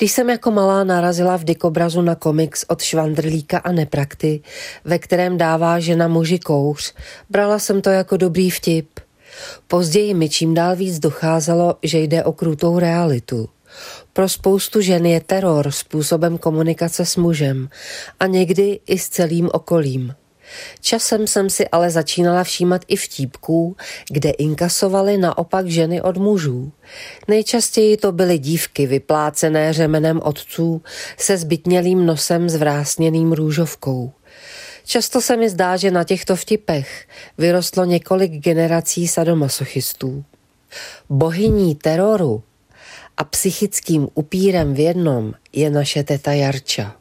[0.00, 4.40] Když jsem jako malá narazila v dikobrazu na komiks od Švandrlíka a Neprakty,
[4.84, 6.94] ve kterém dává žena muži kouř,
[7.30, 9.00] brala jsem to jako dobrý vtip.
[9.66, 13.48] Později mi čím dál víc docházelo, že jde o krutou realitu.
[14.12, 17.68] Pro spoustu žen je teror způsobem komunikace s mužem
[18.20, 20.14] a někdy i s celým okolím.
[20.80, 23.76] Časem jsem si ale začínala všímat i vtípků,
[24.10, 26.72] kde inkasovaly naopak ženy od mužů.
[27.28, 30.82] Nejčastěji to byly dívky vyplácené řemenem otců
[31.16, 34.12] se zbytnělým nosem s vrásněným růžovkou.
[34.84, 37.06] Často se mi zdá, že na těchto vtipech
[37.38, 40.24] vyrostlo několik generací sadomasochistů.
[41.08, 42.42] Bohyní teroru
[43.16, 46.99] a psychickým upírem v jednom je naše teta Jarča.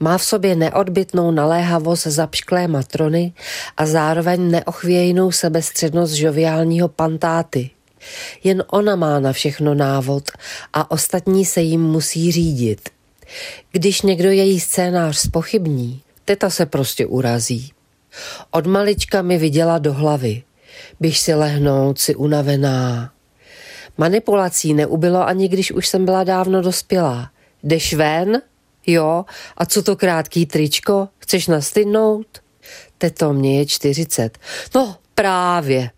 [0.00, 3.32] Má v sobě neodbitnou naléhavost zapšklé matrony
[3.76, 7.70] a zároveň neochvějnou sebestřednost žoviálního pantáty.
[8.44, 10.30] Jen ona má na všechno návod
[10.72, 12.88] a ostatní se jim musí řídit.
[13.72, 17.72] Když někdo její scénář spochybní, teta se prostě urazí.
[18.50, 20.42] Od malička mi viděla do hlavy.
[21.00, 23.12] Běž si lehnout, si unavená.
[23.98, 27.30] Manipulací neubylo ani když už jsem byla dávno dospělá.
[27.62, 28.42] Jdeš ven?
[28.86, 29.24] Jo,
[29.56, 31.08] a co to krátký tričko?
[31.18, 32.26] Chceš nastydnout?
[32.98, 34.38] Teto, mě je čtyřicet.
[34.74, 35.90] No, právě.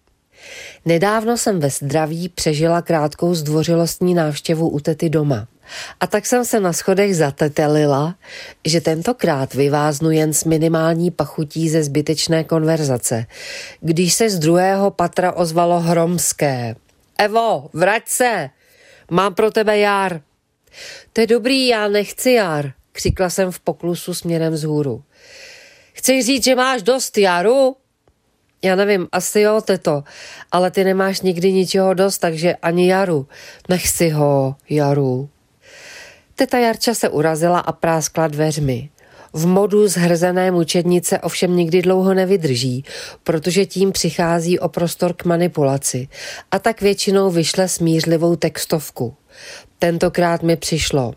[0.84, 5.48] Nedávno jsem ve zdraví přežila krátkou zdvořilostní návštěvu u tety doma.
[6.00, 8.14] A tak jsem se na schodech zatetelila,
[8.64, 13.26] že tentokrát vyváznu jen s minimální pachutí ze zbytečné konverzace,
[13.80, 16.74] když se z druhého patra ozvalo hromské.
[17.18, 18.50] Evo, vrať se,
[19.10, 20.20] mám pro tebe jar.
[21.12, 25.02] To je dobrý, já nechci jar, křikla jsem v poklusu směrem vzhůru.
[25.92, 27.76] Chci říct, že máš dost jaru?
[28.64, 30.04] Já nevím, asi jo, teto,
[30.52, 33.26] ale ty nemáš nikdy ničeho dost, takže ani jaru.
[33.68, 35.28] Nech si ho, jaru.
[36.34, 38.90] Teta Jarča se urazila a práskla dveřmi.
[39.32, 42.84] V modu zhrzené mučednice ovšem nikdy dlouho nevydrží,
[43.24, 46.08] protože tím přichází o prostor k manipulaci
[46.50, 49.14] a tak většinou vyšle smířlivou textovku.
[49.78, 51.14] Tentokrát mi přišlo.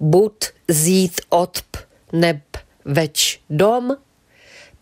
[0.00, 1.76] Bud zít odp
[2.12, 2.40] neb
[2.84, 3.96] več dom,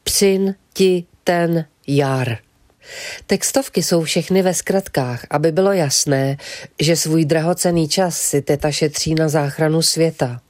[0.03, 2.39] přin ti ten jar.
[3.27, 6.37] Textovky jsou všechny ve zkratkách, aby bylo jasné,
[6.81, 10.41] že svůj drahocený čas si teta šetří na záchranu světa.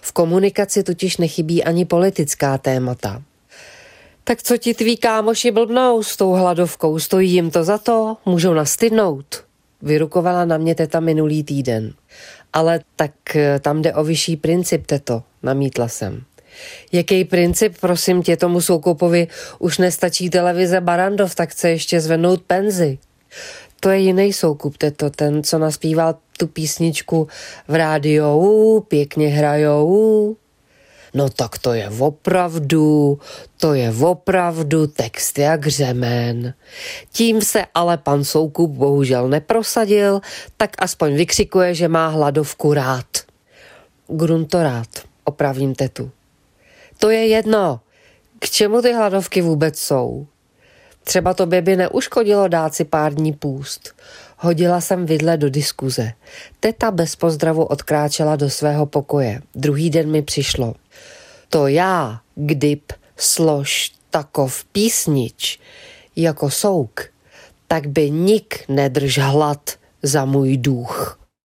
[0.00, 3.22] V komunikaci totiž nechybí ani politická témata.
[4.24, 6.98] Tak co ti tví kámoši blbnou s tou hladovkou?
[6.98, 8.16] Stojí jim to za to?
[8.26, 9.47] Můžou nastydnout?
[9.82, 11.92] Vyrukovala na mě teta minulý týden.
[12.52, 16.22] Ale tak eh, tam jde o vyšší princip, teto, namítla jsem.
[16.92, 19.28] Jaký princip, prosím tě, tomu Soukupovi
[19.58, 22.98] už nestačí televize Barandov, tak chce ještě zvednout penzi.
[23.80, 27.28] To je jiný Soukup, teto, ten, co naspíval tu písničku
[27.68, 30.36] v rádiu, pěkně hrajou.
[31.18, 33.18] No tak to je opravdu,
[33.56, 36.54] to je opravdu text jak řemen.
[37.12, 40.20] Tím se ale pan Soukup bohužel neprosadil,
[40.56, 43.06] tak aspoň vykřikuje, že má hladovku rád.
[44.08, 44.88] Grunto rád,
[45.24, 46.10] opravím tetu.
[46.98, 47.80] To je jedno.
[48.38, 50.26] K čemu ty hladovky vůbec jsou?
[51.04, 53.94] Třeba to by neuškodilo dát si pár dní půst.
[54.40, 56.12] Hodila jsem vidle do diskuze.
[56.60, 59.40] Teta bez pozdravu odkráčela do svého pokoje.
[59.54, 60.74] Druhý den mi přišlo.
[61.48, 62.82] To já, kdyb
[63.16, 65.60] slož takov písnič
[66.16, 67.00] jako souk,
[67.68, 69.70] tak by nik nedrž hlad
[70.02, 71.17] za můj duch.